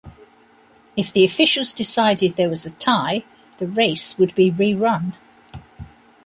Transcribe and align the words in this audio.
If 0.97 1.13
the 1.13 1.23
officials 1.23 1.73
decided 1.73 2.31
there 2.35 2.49
was 2.49 2.65
a 2.65 2.71
tie, 2.71 3.23
the 3.59 3.67
race 3.67 4.17
would 4.17 4.33
be 4.33 4.49
re-run. 4.49 5.13